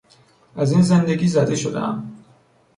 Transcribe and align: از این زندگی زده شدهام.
از 0.55 0.71
این 0.71 0.81
زندگی 0.81 1.27
زده 1.27 1.55
شدهام. 1.55 2.23